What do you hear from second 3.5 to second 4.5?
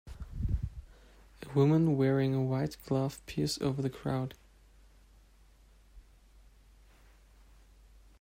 over the crowd.